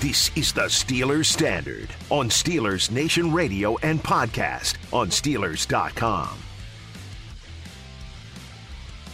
[0.00, 6.38] This is the Steelers Standard on Steelers Nation Radio and podcast on Steelers.com.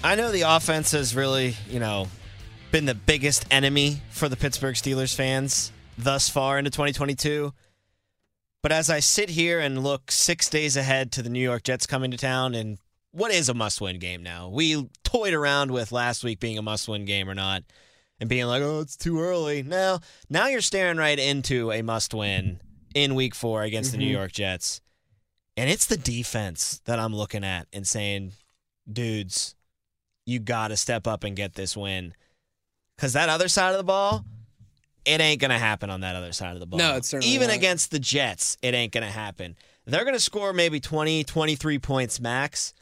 [0.04, 2.06] I know the offense has really, you know,
[2.70, 7.52] been the biggest enemy for the Pittsburgh Steelers fans thus far into 2022.
[8.62, 11.88] But as I sit here and look six days ahead to the New York Jets
[11.88, 12.78] coming to town, and
[13.10, 14.50] what is a must win game now?
[14.50, 17.64] We toyed around with last week being a must win game or not
[18.20, 19.62] and being like, oh, it's too early.
[19.62, 22.60] Now, now you're staring right into a must win
[22.94, 23.98] in week four against mm-hmm.
[23.98, 24.20] the New mm-hmm.
[24.20, 24.80] York Jets.
[25.56, 28.32] And it's the defense that I'm looking at and saying,
[28.90, 29.54] dudes,
[30.26, 32.14] you got to step up and get this win.
[32.96, 34.24] Because that other side of the ball,
[35.04, 36.78] it ain't going to happen on that other side of the ball.
[36.78, 37.56] No, it's certainly Even not.
[37.56, 39.56] against the Jets, it ain't going to happen.
[39.86, 42.74] They're going to score maybe 20, 23 points max.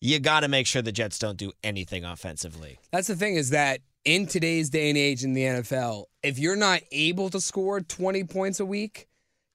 [0.00, 2.78] You got to make sure the Jets don't do anything offensively.
[2.92, 6.56] That's the thing is that in today's day and age in the NFL, if you're
[6.56, 9.08] not able to score 20 points a week,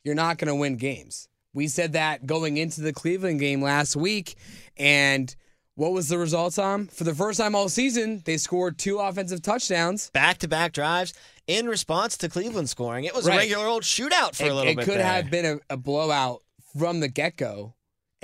[0.03, 1.27] you're not going to win games.
[1.53, 4.35] We said that going into the Cleveland game last week.
[4.77, 5.33] And
[5.75, 6.87] what was the result, Tom?
[6.87, 10.09] For the first time all season, they scored two offensive touchdowns.
[10.11, 11.13] Back to back drives
[11.47, 13.05] in response to Cleveland scoring.
[13.05, 13.35] It was right.
[13.35, 14.81] a regular old shootout for it, a little it bit.
[14.81, 15.05] It could there.
[15.05, 16.41] have been a, a blowout
[16.77, 17.74] from the get go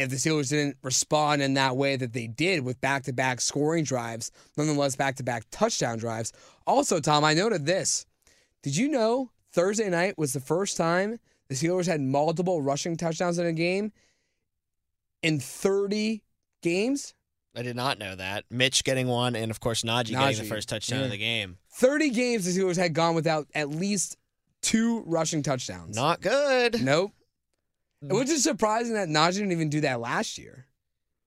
[0.01, 3.39] if the Steelers didn't respond in that way that they did with back to back
[3.39, 6.33] scoring drives, nonetheless back to back touchdown drives.
[6.65, 8.05] Also, Tom, I noted this.
[8.63, 11.19] Did you know Thursday night was the first time
[11.49, 13.91] the Steelers had multiple rushing touchdowns in a game
[15.21, 16.23] in 30
[16.61, 17.13] games?
[17.55, 18.45] I did not know that.
[18.49, 20.19] Mitch getting one, and of course Najee, Najee.
[20.19, 21.05] getting the first touchdown yeah.
[21.05, 21.57] of the game.
[21.73, 24.17] 30 games the Steelers had gone without at least
[24.61, 25.95] two rushing touchdowns.
[25.95, 26.81] Not good.
[26.81, 27.11] Nope.
[28.01, 30.65] Which is surprising that Najee didn't even do that last year.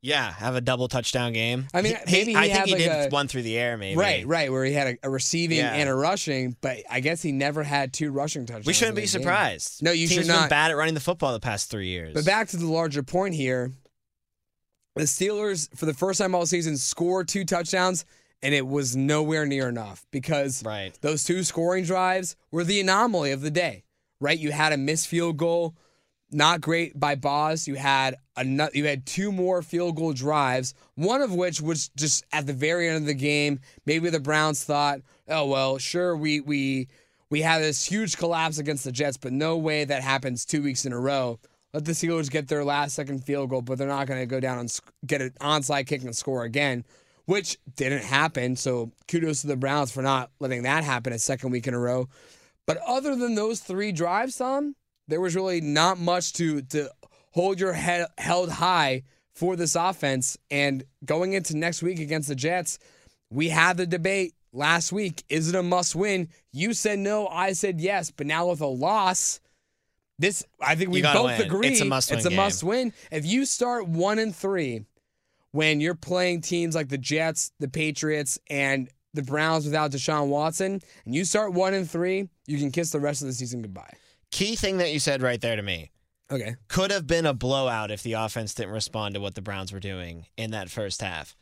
[0.05, 1.67] Yeah, have a double touchdown game.
[1.73, 3.99] I mean, maybe he, I think he like did a, one through the air, maybe.
[3.99, 5.73] Right, right, where he had a, a receiving yeah.
[5.73, 8.67] and a rushing, but I guess he never had two rushing touchdowns.
[8.67, 9.81] We shouldn't be surprised.
[9.81, 9.87] Game.
[9.87, 10.43] No, you Teams should not.
[10.43, 12.13] Been bad at running the football the past three years.
[12.13, 13.73] But back to the larger point here,
[14.95, 18.05] the Steelers for the first time all season scored two touchdowns,
[18.43, 20.93] and it was nowhere near enough because right.
[21.01, 23.84] those two scoring drives were the anomaly of the day.
[24.21, 25.77] Right, you had a missed field goal
[26.34, 27.67] not great by Boz.
[27.69, 32.25] You had a you had two more field goal drives, one of which was just
[32.33, 33.61] at the very end of the game.
[33.87, 36.89] Maybe the Browns thought, "Oh well, sure we we
[37.31, 40.84] we had this huge collapse against the Jets, but no way that happens two weeks
[40.84, 41.39] in a row."
[41.72, 44.39] Let the Steelers get their last second field goal, but they're not going to go
[44.39, 46.84] down and get an onside kick and score again,
[47.25, 48.55] which didn't happen.
[48.55, 51.78] So kudos to the Browns for not letting that happen a second week in a
[51.78, 52.09] row.
[52.66, 54.77] But other than those three drives, Tom,
[55.09, 56.91] there was really not much to to
[57.32, 59.03] hold your head held high
[59.34, 60.38] for this offense.
[60.50, 62.78] And going into next week against the Jets,
[63.31, 65.25] we had the debate last week.
[65.28, 66.28] Is it a must win?
[66.53, 68.10] You said no, I said yes.
[68.10, 69.41] But now with a loss,
[70.18, 71.42] this I think we both win.
[71.42, 72.18] agree it's a must win.
[72.18, 72.92] It's a must win.
[73.10, 74.84] If you start one and three
[75.50, 80.80] when you're playing teams like the Jets, the Patriots, and the Browns without Deshaun Watson,
[81.04, 83.92] and you start one and three, you can kiss the rest of the season goodbye.
[84.34, 85.92] Key thing that you said right there to me.
[86.28, 86.57] Okay.
[86.66, 89.78] Could have been a blowout if the offense didn't respond to what the Browns were
[89.78, 91.36] doing in that first half.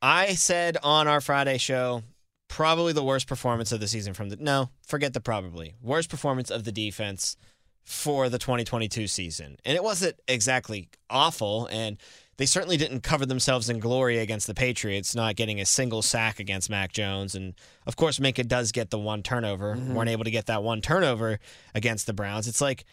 [0.00, 2.02] I said on our Friday show,
[2.48, 5.74] probably the worst performance of the season from the no, forget the probably.
[5.82, 7.36] Worst performance of the defense
[7.82, 9.58] for the 2022 season.
[9.62, 11.98] And it wasn't exactly awful and
[12.36, 16.40] they certainly didn't cover themselves in glory against the Patriots, not getting a single sack
[16.40, 17.34] against Mac Jones.
[17.34, 17.54] And
[17.86, 19.74] of course, Minkah does get the one turnover.
[19.76, 19.94] Mm-hmm.
[19.94, 21.38] weren't able to get that one turnover
[21.74, 22.48] against the Browns.
[22.48, 22.84] It's like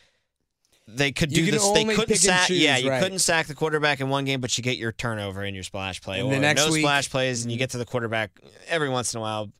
[0.88, 1.68] they could do this.
[1.70, 2.48] They couldn't sack.
[2.48, 3.02] choose, yeah, you right.
[3.02, 6.02] couldn't sack the quarterback in one game, but you get your turnover in your splash
[6.02, 6.86] play, And or the next no week- Mm-hmm.
[6.88, 8.32] splash plays, and you get to the quarterback
[8.68, 9.52] every once in a while.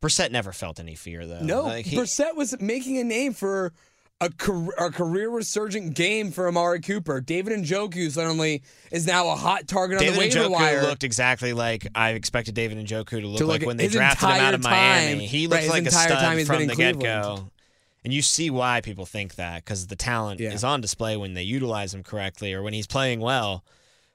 [0.00, 1.40] Brissett never felt any fear though.
[1.40, 3.72] No, Like, he- Brissett was making a name for
[4.20, 7.20] a career, a career resurgent game for Amari Cooper.
[7.20, 10.82] David and Njoku suddenly is now a hot target on the waiver Njoku wire.
[10.82, 14.28] looked exactly like I expected David Njoku to look To look like when they drafted
[14.28, 15.12] him out of Miami.
[15.12, 17.50] time- he right, looked like a stud time he's been from the get go.
[18.04, 20.52] And you see why people think that because the talent Yeah.
[20.52, 23.62] is on display when they utilize him correctly or when he's playing well.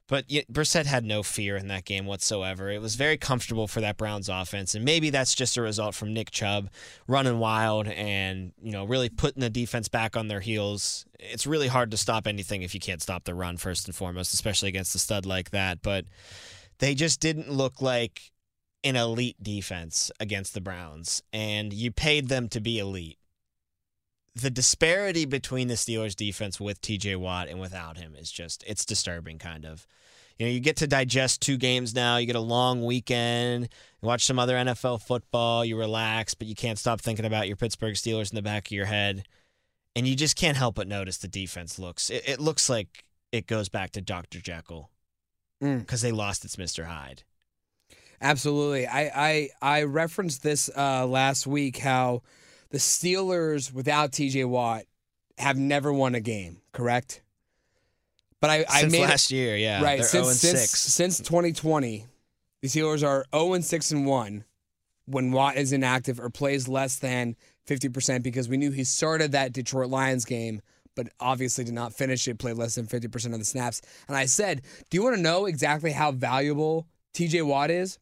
[0.09, 2.69] But Brissett had no fear in that game whatsoever.
[2.69, 6.13] It was very comfortable for that Browns offense, and maybe that's just a result from
[6.13, 6.69] Nick Chubb
[7.07, 11.05] running wild and you know really putting the defense back on their heels.
[11.19, 14.33] It's really hard to stop anything if you can't stop the run first and foremost,
[14.33, 15.81] especially against a stud like that.
[15.81, 16.05] But
[16.79, 18.33] they just didn't look like
[18.83, 23.17] an elite defense against the Browns, and you paid them to be elite.
[24.35, 28.85] The disparity between the Steelers defense with TJ Watt and without him is just it's
[28.85, 29.85] disturbing kind of.
[30.39, 33.69] You know, you get to digest two games now, you get a long weekend,
[34.01, 37.56] you watch some other NFL football, you relax, but you can't stop thinking about your
[37.56, 39.27] Pittsburgh Steelers in the back of your head.
[39.95, 43.45] And you just can't help but notice the defense looks it, it looks like it
[43.45, 44.39] goes back to Dr.
[44.39, 44.89] Jekyll
[45.62, 45.79] Mm.
[45.79, 46.86] because they lost its Mr.
[46.86, 47.24] Hyde.
[48.19, 48.88] Absolutely.
[48.88, 52.21] I, I I referenced this uh, last week how
[52.73, 54.83] the Steelers without TJ Watt
[55.37, 57.21] have never won a game, correct?
[58.41, 59.81] But I, I Since made last year, yeah.
[59.81, 60.79] right They're since 0 since 6.
[60.79, 62.07] since 2020,
[62.61, 64.43] the Steelers are 0 and 6 and 1
[65.05, 67.35] when Watt is inactive or plays less than
[67.67, 70.61] 50% because we knew he started that Detroit Lions game
[70.95, 73.81] but obviously did not finish it, played less than 50% of the snaps.
[74.07, 74.61] And I said,
[74.91, 77.97] "Do you want to know exactly how valuable TJ Watt is?"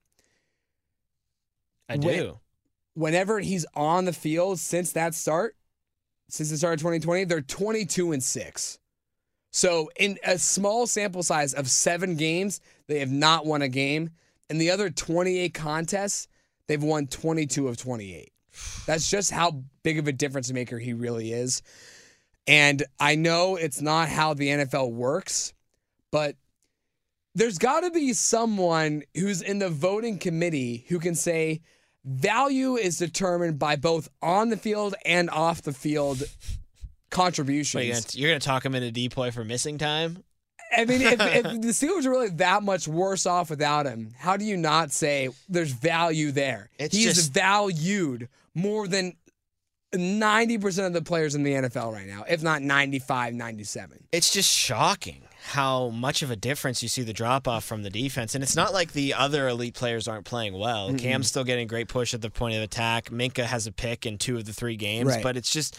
[1.87, 2.40] I do.
[2.93, 5.55] Whenever he's on the field since that start,
[6.29, 8.79] since the start of 2020, they're 22 and 6.
[9.51, 14.11] So in a small sample size of 7 games, they have not won a game.
[14.49, 16.27] In the other 28 contests,
[16.67, 18.31] they've won 22 of 28.
[18.85, 21.61] That's just how big of a difference maker he really is.
[22.47, 25.53] And I know it's not how the NFL works,
[26.11, 26.35] but
[27.35, 31.61] there's got to be someone who's in the voting committee who can say
[32.03, 36.23] value is determined by both on the field and off the field
[37.09, 37.85] contributions.
[37.85, 40.23] You're, gonna, you're gonna talk him into DPOY for missing time?
[40.75, 44.37] I mean, if, if the Steelers are really that much worse off without him, how
[44.37, 46.69] do you not say there's value there?
[46.79, 49.13] It's He's just- valued more than
[49.93, 54.07] 90% of the players in the NFL right now, if not 95, 97.
[54.13, 57.89] It's just shocking how much of a difference you see the drop off from the
[57.89, 58.35] defense.
[58.35, 60.93] And it's not like the other elite players aren't playing well.
[60.93, 63.05] Cam's still getting great push at the point of attack.
[63.09, 65.23] Minkah has a pick in two of the three games, Right.
[65.23, 65.77] but it's just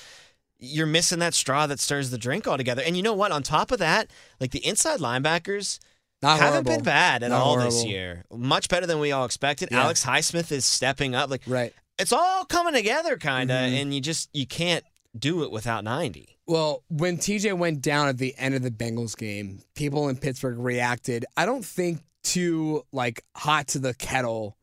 [0.59, 2.83] you're missing that straw that stirs the drink altogether.
[2.85, 3.33] And you know what?
[3.33, 4.11] On top of that,
[4.41, 5.79] like the inside linebackers
[6.23, 6.73] Not haven't horrible.
[6.77, 8.25] been bad at Not all this year.
[8.33, 9.69] Much better than we all expected.
[9.73, 9.83] Yeah.
[9.83, 11.31] Alex Highsmith is stepping up.
[11.31, 11.73] Like Right.
[11.99, 13.75] it's all coming together kind of Mm-hmm.
[13.77, 14.85] and you just you can't
[15.19, 16.39] do it without 90.
[16.47, 20.59] Well, when TJ went down at the end of the Bengals game, people in Pittsburgh
[20.59, 21.25] reacted.
[21.37, 24.57] I don't think too like hot to the kettle,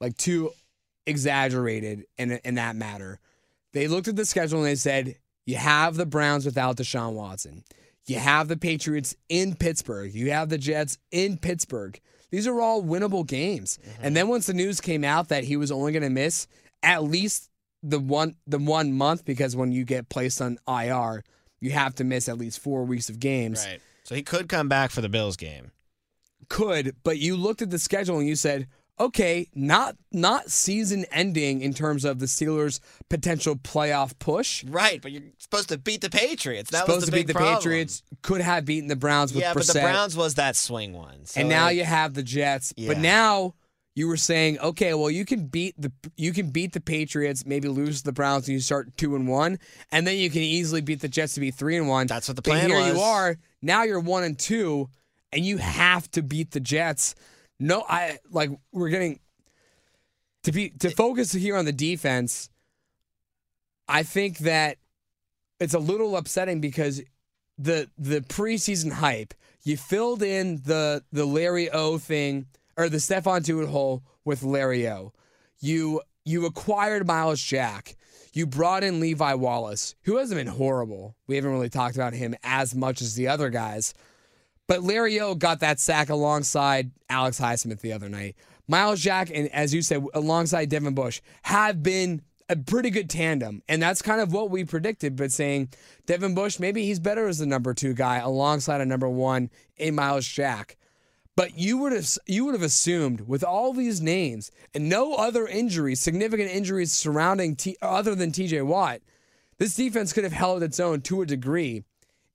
[0.00, 0.50] like too
[1.06, 3.20] exaggerated in in that matter.
[3.72, 7.64] They looked at the schedule and they said, "You have the Browns without Deshaun Watson.
[8.06, 10.14] You have the Patriots in Pittsburgh.
[10.14, 12.00] You have the Jets in Pittsburgh.
[12.30, 14.04] These are all winnable games." Mm-hmm.
[14.04, 16.46] And then once the news came out that he was only going to miss
[16.82, 17.50] at least
[17.82, 21.22] the one the one month because when you get placed on IR,
[21.60, 23.64] you have to miss at least four weeks of games.
[23.66, 23.80] Right.
[24.04, 25.72] So he could come back for the Bills game.
[26.48, 28.68] Could, but you looked at the schedule and you said,
[28.98, 34.64] okay, not not season ending in terms of the Steelers' potential playoff push.
[34.64, 36.70] Right, but you're supposed to beat the Patriots.
[36.70, 37.56] That Supposed to beat the problem.
[37.56, 41.26] Patriots, could have beaten the Browns with Yeah, but the Browns was that swing one.
[41.26, 42.72] So and now like, you have the Jets.
[42.72, 43.54] But now
[43.98, 47.66] you were saying, okay, well you can beat the you can beat the Patriots, maybe
[47.68, 49.58] lose to the Browns, and you start two and one,
[49.90, 52.06] and then you can easily beat the Jets to be three and one.
[52.06, 52.94] That's what the But plan here was.
[52.94, 53.36] you are.
[53.60, 54.88] Now you're one and two,
[55.32, 57.16] and you have to beat the Jets.
[57.58, 59.18] No, I like we're getting
[60.44, 62.50] to be to focus here on the defense.
[63.88, 64.78] I think that
[65.58, 67.02] it's a little upsetting because
[67.58, 72.46] the the preseason hype, you filled in the the Larry O thing
[72.78, 75.12] or the Stephon Tuitt hole with Larry O.
[75.58, 77.96] You you acquired Myles Jack.
[78.32, 81.16] You brought in Levi Wallace, who hasn't been horrible.
[81.26, 83.94] We haven't really talked about him as much as the other guys.
[84.68, 88.36] But Larry O got that sack alongside Alex Highsmith the other night.
[88.68, 93.62] Myles Jack and as you said, alongside Devin Bush have been a pretty good tandem.
[93.68, 95.70] And that's kind of what we predicted, but saying
[96.06, 99.94] Devin Bush, maybe he's better as the number two guy alongside a number one in
[99.94, 100.76] Myles Jack.
[101.38, 105.46] But you would have you would have assumed with all these names and no other
[105.46, 109.02] injuries, significant injuries surrounding T, other than TJ Watt,
[109.58, 111.84] this defense could have held its own to a degree.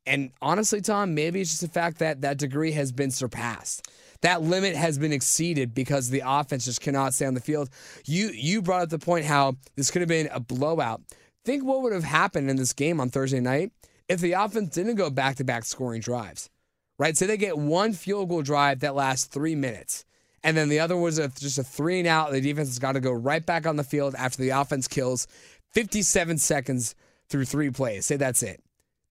[0.06, 3.90] And honestly, Tom, maybe it's just the fact that that degree has been surpassed.
[4.22, 7.72] That limit has been exceeded because the offense just cannot stay on the field.
[8.06, 11.02] You you brought up the point how this could have been a blowout.
[11.44, 13.74] Think what would have happened in this game on Thursday night
[14.08, 16.50] if the offense didn't go back to back scoring drives
[16.98, 17.18] right?
[17.18, 20.06] Say they get one field goal drive that lasts three minutes,
[20.44, 22.32] and then the other was a, just a three and out.
[22.32, 25.28] The defense has got to go right back on the field after the offense kills
[25.72, 26.96] 57 seconds
[27.30, 28.06] through three plays.
[28.06, 28.64] Say that's it.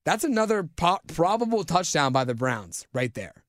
[0.05, 3.45] That's another po- probable touchdown by the Browns right there.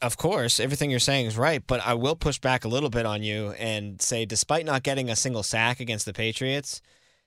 [0.00, 3.04] Of course, everything you're saying is right, but I will push back a little bit
[3.04, 6.80] on you and say, despite not getting a single sack against the Patriots,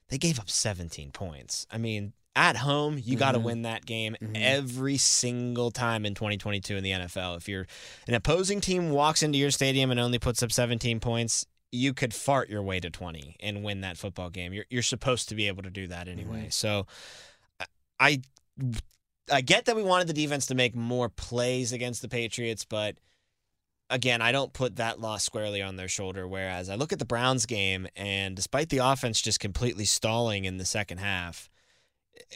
[0.10, 1.68] they gave up 17 points.
[1.72, 3.46] I mean, at home, you got to Mm-hmm.
[3.46, 7.36] win that game every single time in 2022 in the NFL.
[7.38, 7.65] If you're
[8.08, 12.13] an opposing team walks into your stadium and only puts up 17 points, you could
[12.13, 14.53] fart your way to 20 and win that football game.
[14.53, 16.41] You're you're supposed to be able to do that anyway.
[16.44, 16.50] Mm-hmm.
[16.50, 16.86] So
[18.00, 18.22] I
[19.32, 22.96] I get that we wanted the defense to make more plays against the Patriots, but
[23.89, 26.27] again, I don't put that loss squarely on their shoulder.
[26.27, 30.58] Whereas I look at the Browns game, and despite the offense just completely stalling in
[30.58, 31.50] the second half,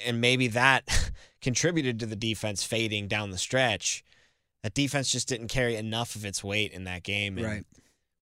[0.05, 1.11] and maybe that
[1.41, 4.03] contributed to the defense fading down the stretch,
[4.63, 7.37] that defense just didn't carry enough of its weight in that game.
[7.37, 7.65] And Right.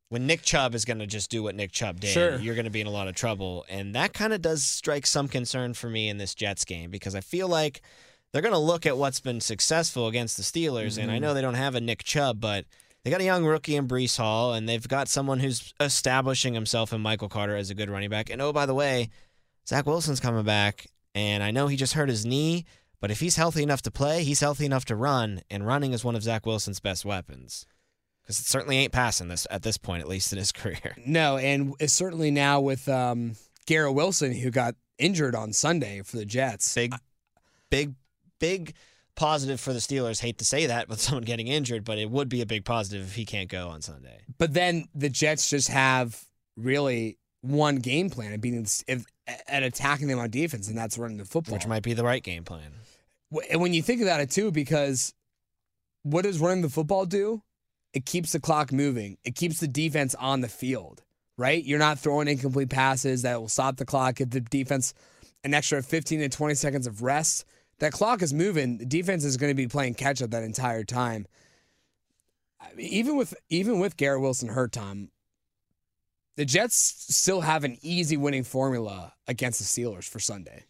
[0.09, 2.39] When Nick Chubb is going to just do what Nick Chubb did, Sure.
[2.39, 3.63] you're going to be in a lot of trouble.
[3.69, 7.13] And that kind of does strike some concern for me in this Jets game because
[7.13, 7.83] I feel like
[8.31, 10.97] they're going to look at what's been successful against the Steelers.
[10.97, 11.23] And I mm-hmm.
[11.23, 12.65] know they don't have a Nick Chubb, but
[13.03, 16.91] they got a young rookie in Breece Hall, and they've got someone who's establishing himself
[16.91, 18.29] in Michael Carter as a good running back.
[18.29, 19.09] And oh, by the way,
[19.67, 22.65] Zach Wilson's coming back, and I know he just hurt his knee,
[22.99, 26.03] but if he's healthy enough to play, he's healthy enough to run, and running is
[26.03, 27.65] one of Zach Wilson's best weapons.
[28.21, 30.95] Because it certainly ain't passing this at this point, at least in his career.
[31.05, 33.35] No, and it's certainly now with um,
[33.65, 36.73] Garrett Wilson, who got injured on Sunday for the Jets.
[36.75, 36.93] Big,
[37.69, 37.95] big,
[38.39, 38.75] big
[39.15, 40.21] positive for the Steelers.
[40.21, 43.07] Hate to say that with someone getting injured, but it would be a big positive
[43.07, 44.19] if he can't go on Sunday.
[44.37, 46.21] But then the Jets just have
[46.55, 49.05] really one game plan and beating if,
[49.47, 51.55] at attacking them on defense, and that's running the football.
[51.55, 52.71] Which might be the right game plan.
[53.51, 55.13] And when you think about it too, because
[56.03, 57.43] what does running the football do?
[57.93, 59.17] It keeps the clock moving.
[59.23, 61.03] It keeps the defense on the field,
[61.37, 61.63] right?
[61.63, 64.93] You're not throwing incomplete passes that will stop the clock, give the defense
[65.43, 67.45] an extra 15 to 20 seconds of rest.
[67.79, 68.77] That clock is moving.
[68.77, 71.27] The defense is going to be playing catch up that entire time.
[72.59, 75.09] I mean, Even with even with Garrett Wilson hurt, Tom,
[76.39, 80.63] the Jets still have an easy winning formula against the Steelers for Sunday.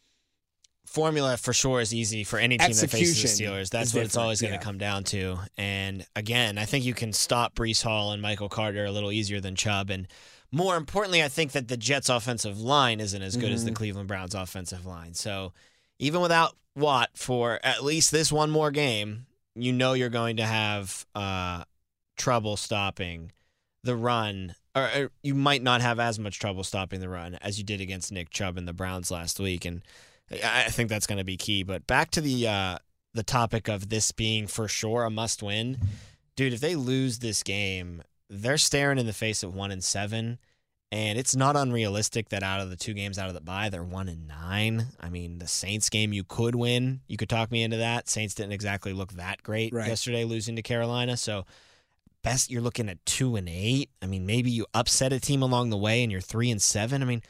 [0.88, 3.70] formula for sure is easy for any team that faces the Steelers.
[3.70, 4.64] That's what it's always going to yeah.
[4.64, 5.38] come down to.
[5.60, 9.40] And again, I think you can stop Breece Hall and Michael Carter a little easier
[9.40, 9.92] than Chubb.
[9.92, 10.08] And
[10.52, 13.70] more importantly, I think that the Jets' offensive line isn't as good as Mm-hmm.
[13.70, 15.14] the Cleveland Browns' offensive line.
[15.14, 15.54] So
[16.00, 20.46] even without Watt for at least this one more game, you know you're going to
[20.48, 21.66] have uh,
[22.18, 23.34] trouble stopping
[23.84, 24.56] the run.
[24.80, 27.82] Or, or you might not have as much trouble stopping the run as you did
[27.82, 29.66] against Nick Chubb and the Browns last week.
[29.66, 29.82] And
[30.32, 31.64] I think that's going to be key.
[31.64, 32.78] But back to the uh,
[33.14, 35.78] the topic of this being for sure a must win,
[36.36, 36.54] dude.
[36.54, 40.38] If they lose this game, they're staring in the face of one and seven,
[40.92, 43.84] and it's not unrealistic that out of the two games out of the bye, they're
[43.84, 44.86] one and nine.
[45.00, 47.02] I mean, the Saints game you could win.
[47.08, 48.08] You could talk me into that.
[48.08, 49.88] Saints didn't exactly look that great Right.
[49.88, 51.18] yesterday, losing to Carolina.
[51.18, 51.46] So
[52.24, 53.90] best you're looking at two and eight.
[54.02, 57.02] I mean, maybe you upset a team along the way and you're three and seven.
[57.02, 57.22] I mean,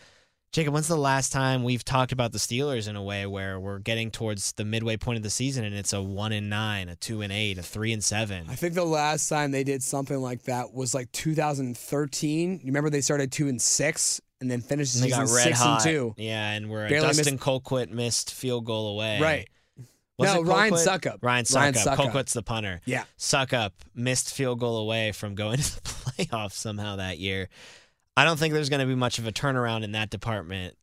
[0.51, 3.77] Jacob, when's the last time we've talked about the Steelers in a way where we're
[3.77, 6.95] getting towards the midway point of the season and it's a one and nine, a
[6.95, 8.45] two and eight, a three and seven?
[8.49, 12.51] I think the last time they did something like that was like 2013.
[12.51, 15.85] You remember they started two and six and then finished the season six hot.
[15.85, 16.15] and two.
[16.17, 19.21] Yeah, and we're Barely Dustin Colquitt missed field goal away.
[19.21, 19.49] Right.
[20.19, 21.17] Was No, Ryan Succop.
[21.21, 21.83] Ryan Ryan Succop.
[21.83, 21.95] Succop.
[21.95, 22.81] Colquitt's the punter.
[22.83, 23.05] Yeah.
[23.17, 27.47] Succop missed field goal away from going to the playoffs somehow that year.
[28.17, 30.75] I don't think there's going to be much of a turnaround in that department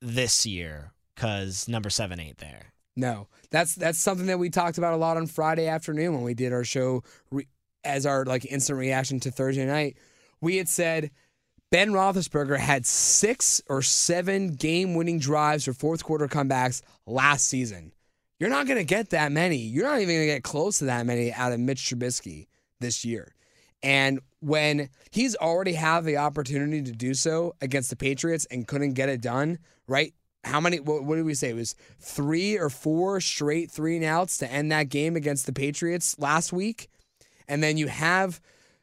[0.00, 2.72] this year because number seven ain't there.
[2.94, 6.34] No, that's that's something that we talked about a lot on Friday afternoon when we
[6.34, 7.48] did our show re-
[7.82, 9.96] as our like instant reaction to Thursday night.
[10.40, 11.10] We had said
[11.72, 17.92] Ben Roethlisberger had six or seven game-winning drives or fourth quarter comebacks last season.
[18.38, 19.56] You're not going to get that many.
[19.56, 22.46] You're not even going to get close to that many out of Mitch Trubisky
[22.80, 23.34] this year.
[23.82, 28.92] And when he's already had the opportunity to do so against the Patriots and couldn't
[28.94, 30.12] get it done, right?
[30.44, 30.80] How many?
[30.80, 31.50] What, what did we say?
[31.50, 35.52] It was three or four straight three and outs to end that game against the
[35.52, 36.88] Patriots last week,
[37.48, 38.40] and then you have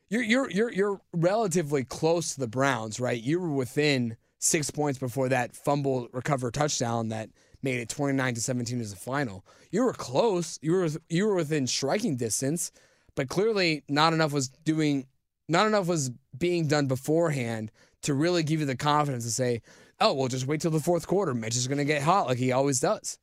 [0.09, 3.21] you're you're you're you're relatively close to the Browns, right?
[3.21, 7.29] You were within six points before that fumble recover touchdown that
[7.63, 9.45] made it 29 to 17 as a final.
[9.71, 10.59] You were close.
[10.61, 12.71] You were you were within striking distance,
[13.15, 15.07] but clearly not enough was doing
[15.49, 17.71] not enough was being done beforehand
[18.03, 19.61] to really give you the confidence to say,
[19.99, 21.33] "Oh, well, just wait till the fourth quarter.
[21.33, 23.17] Mitch is going to get hot like he always does."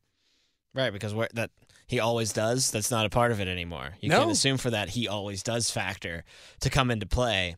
[0.73, 1.51] Right, because where, that
[1.87, 2.71] he always does.
[2.71, 3.91] That's not a part of it anymore.
[3.99, 4.21] You No.
[4.21, 6.23] can assume for that he always does factor
[6.61, 7.57] to come into play.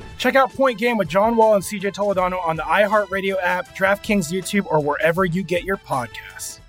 [0.21, 4.31] Check out Point Game with John Wall and CJ Toledano on the iHeartRadio app, DraftKings
[4.31, 6.59] YouTube, or wherever you get your podcasts.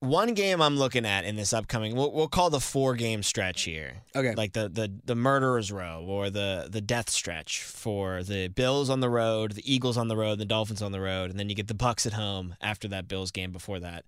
[0.00, 3.62] One game I'm looking at in this upcoming, we'll, we'll call the four game stretch
[3.62, 3.98] here.
[4.16, 4.34] Okay.
[4.34, 8.98] Like the, the the murderer's row or the the death stretch for the Bills on
[8.98, 11.54] the road, the Eagles on the road, the Dolphins on the road, and then you
[11.54, 14.04] get the Bucks at home after that Bills game before that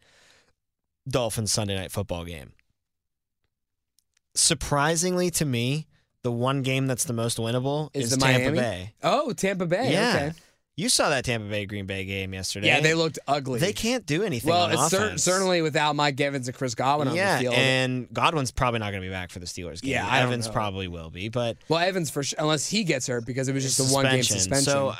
[1.09, 2.55] Dolphins Sunday night football game.
[4.35, 5.87] Surprisingly to me,
[6.23, 8.59] the one game that's the most winnable Is is, the Tampa Miami?
[8.59, 8.93] Bay.
[9.03, 9.93] Oh, Tampa Bay.
[9.93, 10.15] yeah.
[10.17, 10.33] Okay.
[10.75, 12.69] You saw that Tampa Bay Green Bay game yesterday.
[12.69, 13.61] Yeah, they looked ugly.
[13.61, 17.15] They can't do anything Well, it's cer- certainly without Mike Evans and Chris Godwin on
[17.15, 17.55] yeah, the field.
[17.57, 19.93] and Godwin's probably not going to be back for the Steelers game.
[19.93, 23.27] Yeah, I Evans probably will be, but well, Evans for sure, unless he gets hurt
[23.27, 24.65] because it was just a one game suspension.
[24.65, 24.97] So I-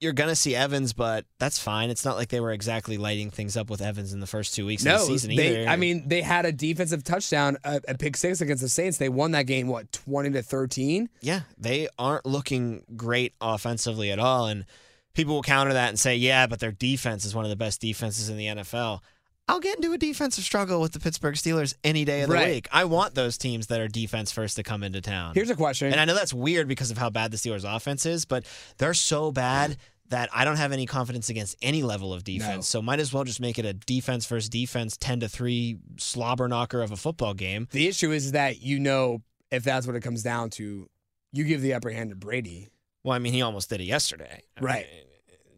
[0.00, 1.88] you're going to see Evans, but that's fine.
[1.88, 4.66] It's not like they were exactly lighting things up with Evans in the first two
[4.66, 5.62] weeks of the season they.
[5.62, 5.70] either.
[5.70, 8.98] I mean, they had a defensive touchdown, a, a pick six against the Saints.
[8.98, 11.08] They won that game what twenty to thirteen.
[11.20, 14.66] yeah, they aren't looking great offensively at all, and
[15.14, 17.80] people will counter that and say, yeah, but their defense is one of the best
[17.80, 19.00] defenses in the NFL.
[19.48, 22.54] I'll get into a defensive struggle with the Pittsburgh Steelers any day of the Right.
[22.54, 22.68] week.
[22.72, 25.34] I want those teams that are defense first to come into town.
[25.34, 25.92] Here's a question.
[25.92, 28.44] And I know that's weird because of how bad the Steelers' offense is, but
[28.78, 29.76] they're so bad
[30.08, 32.56] that I don't have any confidence against any level of defense.
[32.56, 32.60] No.
[32.78, 36.48] So might as well just make it a defense versus defense, ten to three slobber
[36.48, 37.68] knocker of a football game.
[37.70, 40.88] the issue is that you know if that's what it comes down to,
[41.32, 42.68] you give the upper hand to Brady,
[43.04, 44.42] Well, I mean, he almost did it yesterday.
[44.56, 44.86] I Right.
[44.92, 45.04] mean,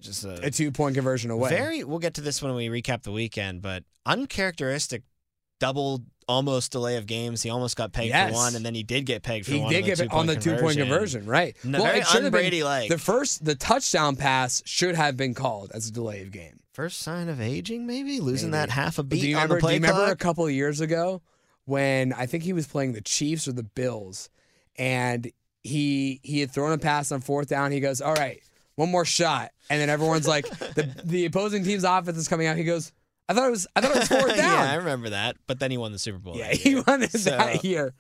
[0.00, 1.50] just a, a two point conversion away.
[1.50, 1.84] very.
[1.84, 5.02] We'll get to this when we recap the weekend, but uncharacteristic
[5.60, 7.42] double almost delay of games.
[7.42, 8.30] He almost got pegged Yes.
[8.30, 9.70] for one, and then he did get pegged for he one.
[9.72, 11.56] did on the get it on the two point conversion, right?
[11.64, 12.90] No, very it should have been- un-Brady-like.
[12.90, 16.60] The first, the touchdown pass should have been called as a delay of game.
[16.72, 18.60] First sign of aging, maybe losing Maybe.
[18.60, 19.54] that half a beat do you on remember?
[19.56, 20.12] the play do you remember clock.
[20.12, 21.22] a couple of years ago
[21.64, 24.30] when I think he was playing the Chiefs or the Bills,
[24.76, 25.32] and
[25.64, 27.72] he he had thrown a pass on fourth down.
[27.72, 28.40] He goes, "All right,
[28.78, 32.56] one more shot," and then everyone's like, "the the opposing team's offense is coming out."
[32.56, 32.92] He goes,
[33.28, 34.36] "I thought it was I thought it was fourth down."
[34.66, 35.36] yeah, I remember that.
[35.46, 36.36] But then he won the Super Bowl.
[36.36, 37.92] Yeah, he won it So- that year.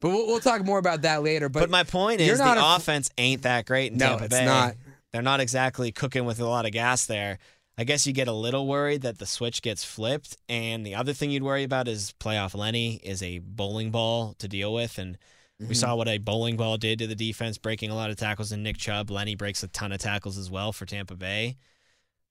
[0.00, 1.48] But we'll, we'll talk more about that later.
[1.48, 4.34] But, But, my point is, the a- offense ain't that great in No, Tampa it's
[4.36, 4.44] Bay.
[4.44, 4.74] not.
[5.12, 7.38] They're not exactly cooking with a lot of gas there.
[7.78, 10.36] I guess you get a little worried that the switch gets flipped.
[10.48, 14.48] And the other thing you'd worry about is playoff Lenny is a bowling ball to
[14.48, 14.98] deal with.
[14.98, 15.16] And
[15.62, 15.68] Mm-hmm.
[15.68, 18.52] we saw what a bowling ball did to the defense, breaking a lot of tackles
[18.52, 19.10] in Nick Chubb.
[19.10, 21.56] Lenny breaks a ton of tackles as well for Tampa Bay.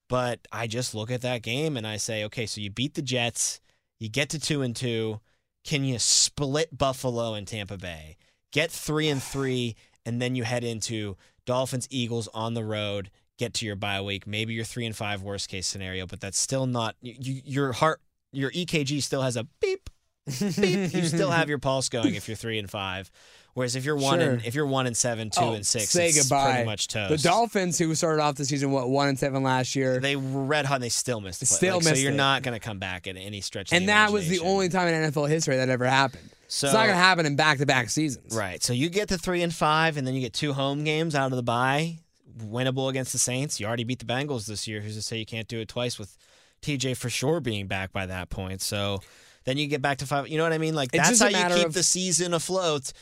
[0.10, 3.02] But I just look at that game and I say, okay, so you beat the
[3.02, 3.62] Jets,
[3.98, 5.22] you get to two and two.
[5.64, 8.18] Can you split Buffalo and Tampa Bay?
[8.52, 11.16] Get three and three, and then you head into
[11.46, 13.10] Dolphins, Eagles on the road.
[13.38, 14.28] Get to your bye week.
[14.28, 17.72] Maybe you're three and five, worst case scenario, but that's still not you, you, your
[17.72, 18.02] heart.
[18.34, 19.90] Your EKG still has a beep,
[20.26, 20.94] beep.
[20.94, 23.10] You still have your pulse going if you're three and five.
[23.54, 24.32] Whereas if you're one Sure.
[24.32, 26.52] and if you're one and seven, two Oh, and six, say it's goodbye.
[26.54, 27.10] pretty much toast.
[27.22, 30.46] The Dolphins, who started off the season what one and seven last year, they were
[30.46, 30.76] red hot.
[30.76, 31.42] and They still missed.
[31.42, 31.58] The play.
[31.58, 32.16] Still Like, so you're it.
[32.16, 33.74] not going to come back at any stretch.
[33.74, 36.30] And that was the only time in NFL history that ever happened.
[36.48, 38.34] So it's not going to happen in back-to-back seasons.
[38.36, 38.64] Right.
[38.64, 41.32] So you get the three and five, and then you get two home games out
[41.32, 42.00] of the bye,
[42.40, 43.60] winnable against the Saints.
[43.60, 44.80] You already beat the Bengals this year.
[44.82, 46.18] Who's to say you can't do it twice with
[46.62, 48.62] TJ for sure being back by that point?
[48.62, 49.02] So
[49.46, 50.28] then you get back to five.
[50.28, 50.76] You know what I mean?
[50.76, 52.94] Like It's that's how you keep of- the season afloat.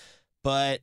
[0.43, 0.81] But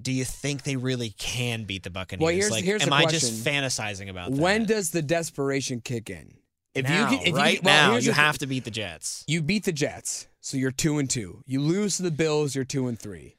[0.00, 2.24] do you think they really can beat the Buccaneers?
[2.24, 4.40] Well, here's- like, here's am I just fantasizing about that?
[4.40, 6.34] When does the desperation kick in?
[6.74, 9.24] If now, you can, if right you, well, now, you have to beat the Jets.
[9.26, 11.42] You beat the Jets, so you're two and two.
[11.44, 13.34] You lose to the Bills, you're two and three.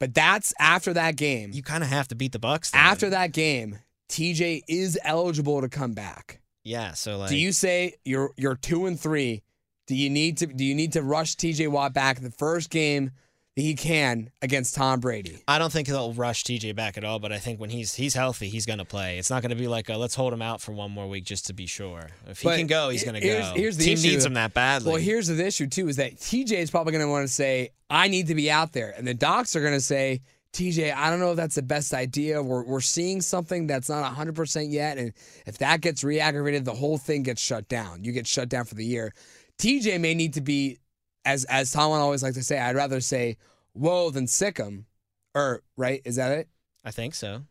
[0.00, 1.50] But that's after that game.
[1.52, 2.70] You kind of have to beat the Bucks.
[2.70, 2.80] then.
[2.80, 6.40] after that game, TJ is eligible to come back.
[6.64, 6.92] yeah.
[6.92, 9.42] So like, do you say you're you're two and three?
[9.88, 13.10] Do you need to do you need to rush TJ Watt back the first game
[13.56, 15.38] that he can against Tom Brady?
[15.48, 18.12] I don't think he'll rush TJ back at all, but I think when he's he's
[18.14, 19.18] healthy, he's going to play.
[19.18, 21.24] It's not going to be like a, let's hold him out for one more week
[21.24, 22.10] just to be sure.
[22.28, 23.54] If he But can go, he's going to here's- go.
[23.56, 24.08] here's the Team issue.
[24.08, 24.92] needs him that badly.
[24.92, 27.70] Well, here's the issue too: is that TJ is probably going to want to say,
[27.88, 30.20] "I need to be out there," and the docs are going to say,
[30.52, 32.42] "TJ, I don't know if that's the best idea.
[32.42, 35.14] We're we're seeing something that's not 100 percent yet, and
[35.46, 38.04] if that gets re-aggravated, the whole thing gets shut down.
[38.04, 39.14] You get shut down for the year."
[39.58, 40.78] TJ may need to be,
[41.24, 43.36] as as Tomlin always likes to say, I'd rather say,
[43.72, 44.86] "Whoa" than sick him,
[45.34, 46.00] or er, right?
[46.04, 46.48] Is that it?
[46.84, 47.42] I think so.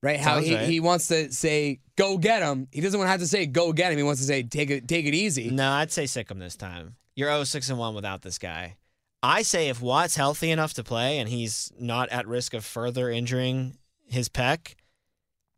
[0.00, 0.20] Right?
[0.20, 0.68] How Sounds he, right.
[0.68, 3.72] he wants to say, "Go get him." He doesn't want to have to say, "Go
[3.72, 6.30] get him." He wants to say, "Take it, take it easy." No, I'd say sick
[6.30, 6.96] him this time.
[7.16, 8.76] You're 0 6 and 1 without this guy.
[9.22, 13.10] I say if Watt's healthy enough to play and he's not at risk of further
[13.10, 14.74] injuring his pec,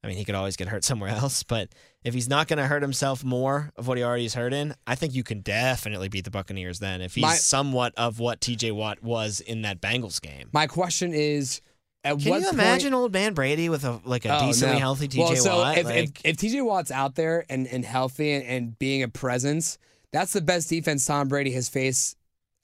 [0.03, 1.69] I mean, he could always get hurt somewhere else, but
[2.05, 4.95] if he's not going to hurt himself more of what he already is hurting, I
[4.95, 8.73] think you can definitely beat the Buccaneers then if he's My- somewhat of what TJ
[8.73, 10.49] Watt was in that Bengals game.
[10.53, 11.61] My question is,
[12.03, 14.77] at Can what you point- imagine old man Brady with a like a Oh, decently
[14.77, 14.81] no.
[14.81, 15.77] healthy TJ well, so Watt?
[15.79, 19.09] If, Like, if, if TJ Watt's out there and, and healthy and, and being a
[19.09, 19.77] presence,
[20.11, 22.17] that's the best defense Tom Brady has faced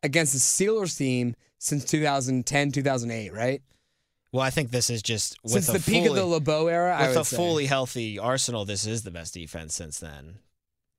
[0.03, 3.61] against the Steelers team since 2010, 2008, right?
[4.37, 7.09] Well, I think this is just with since the peak of the LeBeau era, I
[7.09, 7.37] with a say.
[7.37, 10.41] fully healthy Arsenal, this is the best defense since then.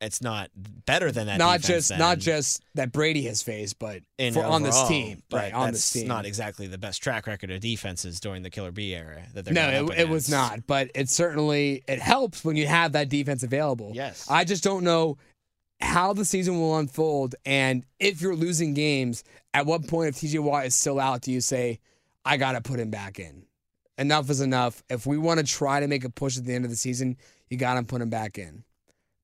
[0.01, 1.37] It's not better than that.
[1.37, 5.21] not just then not just that Brady has faced, but in for, on this team,
[5.31, 5.53] right?
[5.53, 8.71] On that's this team, not exactly the best track record of defenses during the Killer
[8.71, 10.65] B era that they're no, it, it was not.
[10.65, 13.91] But it certainly it helps when you have that defense available.
[13.93, 14.27] Yes.
[14.29, 15.17] I just don't know
[15.79, 19.23] how the season will unfold, and if you're losing games,
[19.53, 21.79] at what point, if TJ Watt is still out, do you say,
[22.27, 23.43] "I got to put him back in"?
[23.97, 24.83] Enough is enough.
[24.89, 27.17] If we want to try to make a push at the end of the season,
[27.49, 28.63] you got to put him back in,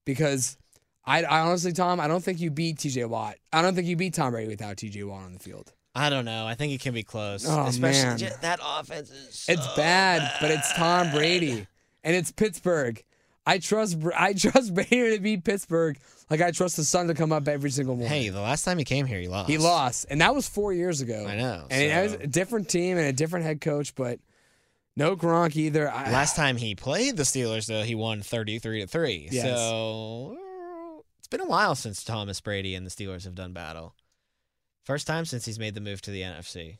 [0.06, 0.58] because
[1.06, 3.36] I, I honestly, Tom, I don't think you beat TJ Watt.
[3.52, 5.74] I don't think you beat Tom Brady without TJ Watt on the field.
[5.96, 6.48] I don't know.
[6.48, 7.46] I think it can be close.
[7.48, 8.34] Oh, Especially man.
[8.42, 9.46] that offense is.
[9.48, 11.12] It's so bad, but it's Tom.
[11.12, 11.68] Brady,
[12.04, 13.04] and it's Pittsburgh.
[13.46, 15.98] I trust I trust Brady to beat Pittsburgh
[16.30, 18.10] like I trust the Sun to come up every single morning.
[18.18, 19.50] Hey, the last time he came here, he lost.
[19.50, 21.26] he lost, and that was four years ago.
[21.28, 24.20] I know, and it was a different team and a different head coach, but
[24.96, 25.92] no Gronk either.
[25.92, 29.28] I, Last time he played the Steelers, though, he won thirty-three to three.
[29.32, 29.44] Yes.
[29.44, 30.38] So
[31.20, 33.96] it's been a while since Thomas Brady and the Steelers have done battle.
[34.86, 36.78] First time since he's made the move to the NFC.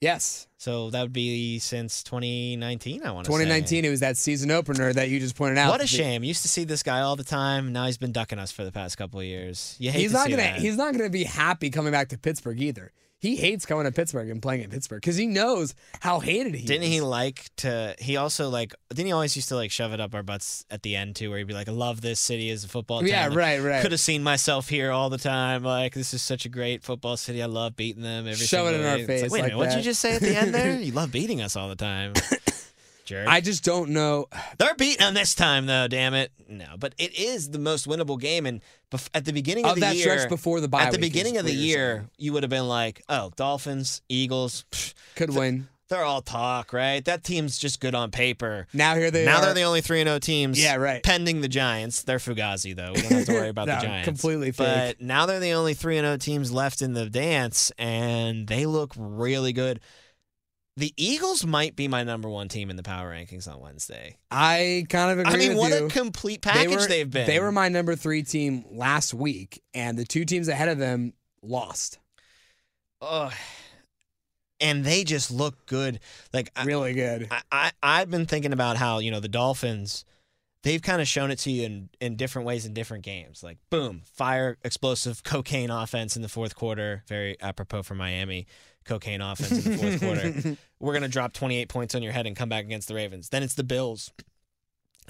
[0.00, 3.38] Yes, So that would be since 2019, I want to say.
[3.38, 3.84] 2019.
[3.84, 5.70] It was that season opener that you just pointed out.
[5.70, 6.24] What a shame.
[6.24, 7.72] Used to see this guy all the time.
[7.72, 9.76] Now he's been ducking us for the past couple of years.
[9.78, 10.42] You hate He's to not see gonna.
[10.42, 10.56] that.
[10.58, 12.92] He's not gonna be happy coming back to Pittsburgh either.
[13.24, 16.66] He hates coming to Pittsburgh and playing in Pittsburgh because he knows how hated he
[16.66, 16.88] Didn't is.
[16.90, 17.96] he like to?
[17.98, 18.74] He also like.
[18.90, 21.30] Didn't he always used to like shove it up our butts at the end too,
[21.30, 23.08] where he'd be like, "I love this city as a football town.
[23.08, 23.80] Yeah, Like, right, right.
[23.80, 25.64] Could have seen myself here all the time.
[25.64, 27.42] Like this is such a great football city.
[27.42, 29.52] I love beating them every Shove it in our day." It's face Like, Wait like
[29.52, 30.78] minute, what'd you just say at the end there?
[30.80, 32.12] you love beating us all the time.
[33.04, 33.28] Jerk.
[33.28, 34.26] I just don't know.
[34.58, 35.88] They're beating them this time, though.
[35.88, 36.32] Damn it!
[36.48, 39.74] No, but it is the most winnable game, and bef- at the beginning of, Of
[39.76, 41.78] the that year, stretch before the bye at the week is beginning of the you're
[41.78, 45.68] year, you would have been like, "Oh, Dolphins, Eagles, pff, Could win.
[45.88, 47.04] they're all talk, right?
[47.04, 49.44] That team's just good on paper." Now here they now are.
[49.46, 50.62] they're the only three and zero teams.
[50.62, 51.02] Yeah, right.
[51.02, 52.92] Pending the Giants, they're Fugazi though.
[52.94, 54.06] We don't have to worry about No, the Giants.
[54.06, 54.66] completely fake.
[54.66, 58.66] But now they're the only three and zero teams left in the dance, and they
[58.66, 59.80] look really good.
[60.76, 64.16] The Eagles might be my number one team in the power rankings on Wednesday.
[64.30, 65.86] I kind of agree I mean, with what you.
[65.86, 67.26] a complete They package were- they've been.
[67.28, 71.12] They were my number three team last week, and the two teams ahead of them
[71.42, 71.98] lost.
[73.00, 73.32] Ugh.
[74.60, 76.00] and they just look good.
[76.32, 77.28] Like I, Really good.
[77.30, 80.04] I, I I've been thinking about how you know the Dolphins.
[80.64, 83.42] They've kind of shown it to you in, in different ways in different games.
[83.42, 87.04] Like, boom, fire, explosive, cocaine offense in the fourth quarter.
[87.06, 88.46] Very apropos for Miami.
[88.84, 90.56] Cocaine offense in the fourth quarter.
[90.80, 93.28] We're going to drop 28 points on your head and come back against the Ravens.
[93.28, 94.12] Then it's the Bills.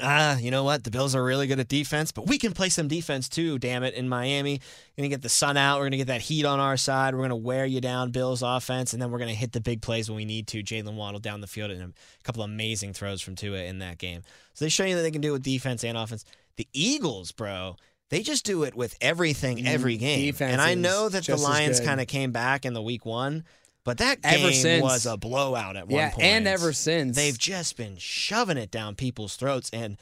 [0.01, 0.83] Ah, you know what?
[0.83, 3.85] The Bills are really good at defense, but we can play some defense too, damn
[3.85, 4.55] it, in Miami.
[4.55, 5.77] We're going to get the sun out.
[5.77, 7.15] We're going to get that heat on our side.
[7.15, 9.61] We're going to wear you down, Bills offense, and then we're going to hit the
[9.61, 10.65] big plays when we need to.
[10.65, 13.99] Jaylen Waddle down the field and a couple of amazing throws from Tua in that
[13.99, 14.23] game.
[14.55, 16.25] So they show you that they can do it with defense and offense.
[16.57, 17.77] The Eagles, bro,
[18.11, 20.21] they just do it with everything every game.
[20.21, 23.45] Defense and I know that the Lions kind of came back in the week one,
[23.85, 24.83] but that Ever game since.
[24.83, 26.25] was a blowout at one Yeah, point.
[26.27, 27.17] and ever since.
[27.17, 29.97] They've just been shoving it down people's throats and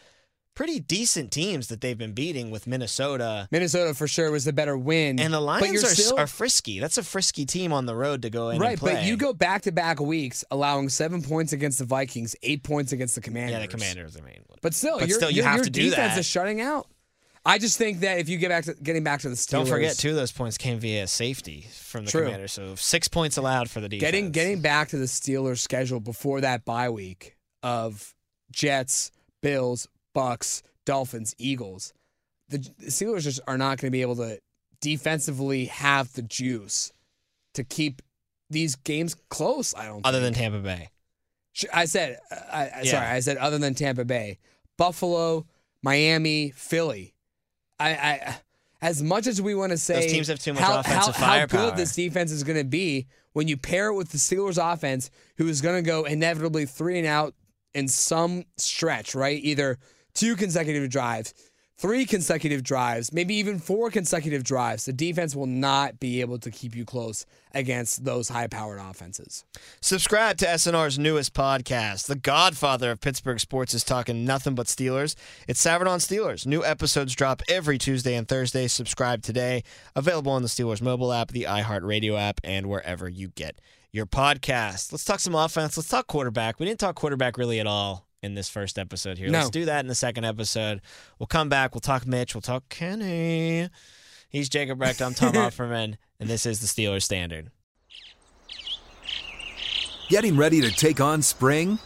[0.54, 3.48] pretty decent teams that they've been beating with Minnesota.
[3.50, 5.18] Minnesota for sure was the better win.
[5.18, 6.78] And the but Lions you're are, still, are frisky.
[6.78, 8.94] That's a frisky team on the road to go in right, and play.
[8.96, 12.92] but you go back to back weeks, allowing seven points against the Vikings, eight points
[12.92, 13.52] against the Commanders.
[13.52, 14.40] yeah, the Commanders are main.
[14.60, 16.20] But still, But still, you your, have your to do defense that.
[16.20, 16.86] is shutting out.
[17.44, 19.66] I just think that if you get back to getting back to the Steelers, Don't
[19.66, 22.24] forget, two of those points came via safety from the True.
[22.24, 22.52] Commanders.
[22.52, 24.00] So six points allowed for the defense.
[24.10, 28.14] getting getting back to the Steelers schedule before that bye week of
[28.52, 29.10] Jets,
[29.42, 31.92] Bills, Bucks, Dolphins, Eagles.
[32.48, 34.38] The, Steelers just are not going to be able to
[34.80, 36.92] defensively have the juice
[37.54, 38.02] to keep
[38.50, 39.74] these games close.
[39.74, 40.06] I don't.
[40.06, 40.34] other than.
[40.34, 40.90] Tampa Bay.
[41.72, 42.90] I said, uh, I, I, Yeah.
[42.92, 44.38] sorry, I said other than Tampa Bay,
[44.78, 45.46] Buffalo,
[45.82, 47.14] Miami, Philly.
[47.82, 48.36] I, I
[48.82, 51.46] as much as we want to say teams have too much how, offensive how, how
[51.46, 55.10] good this defense is going to be when you pair it with the Steelers offense,
[55.38, 57.34] who is going to go inevitably three and out
[57.74, 59.42] in some stretch, right?
[59.42, 59.78] Either
[60.14, 61.32] two consecutive drives,
[61.82, 64.84] three consecutive drives, maybe even four consecutive drives.
[64.84, 69.44] The defense will not be able to keep you close against those high-powered offenses.
[69.80, 72.06] Subscribe to SNR's newest podcast.
[72.06, 75.16] The godfather of Pittsburgh sports is talking nothing but Steelers.
[75.48, 76.46] It's Savran on Steelers.
[76.46, 78.68] New episodes drop every Tuesday and Thursday.
[78.68, 79.64] Subscribe today.
[79.96, 84.92] Available on the Steelers mobile app, the iHeartRadio app, and wherever you get your podcast.
[84.92, 85.76] Let's talk some offense.
[85.76, 86.60] Let's talk quarterback.
[86.60, 89.28] We didn't talk quarterback really at all in this first episode here.
[89.28, 89.38] No.
[89.38, 90.80] Let's do that in the second episode.
[91.18, 91.74] We'll come back.
[91.74, 92.34] We'll talk Mitch.
[92.34, 93.68] We'll talk Kenny.
[94.28, 95.02] He's Jacob Recht.
[95.02, 97.50] I'm Tom Offerman, and this is the Steelers Standard.
[100.08, 101.78] Getting ready to take on spring?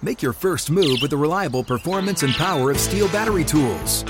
[0.00, 4.02] Make your first move with the reliable performance and power of STIHL battery tools.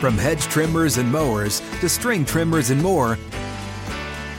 [0.00, 3.18] From hedge trimmers and mowers to string trimmers and more,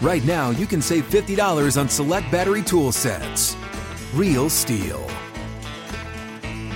[0.02, 3.56] right now you can save $50 on select battery tool sets.
[4.14, 5.27] Real STIHL.